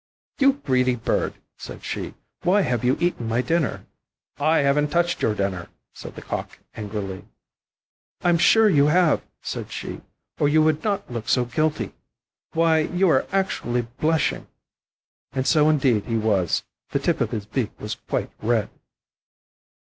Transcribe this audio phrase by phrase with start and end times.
[0.39, 3.85] "You greedy bird," said she, "why have you eaten my dinner?"
[4.39, 7.25] "I haven't touched your dinner," said the Cock angrily.
[8.23, 10.01] "I'm sure you have," said she,
[10.39, 11.93] "or you would not look so guilty.
[12.53, 14.47] Why, you are actually blushing."
[15.33, 18.71] And so indeed he was; the tip of his beak was quite red.